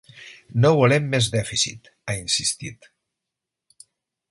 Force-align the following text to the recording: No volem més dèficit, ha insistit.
No 0.63 0.71
volem 0.79 1.05
més 1.11 1.27
dèficit, 1.35 1.91
ha 2.07 2.17
insistit. 2.23 2.91